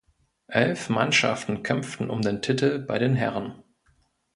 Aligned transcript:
Elf 0.47 0.89
Mannschaften 0.89 1.61
kämpften 1.61 2.09
um 2.09 2.23
den 2.23 2.41
Titel 2.41 2.79
bei 2.79 2.97
den 2.97 3.13
Herren. 3.15 3.61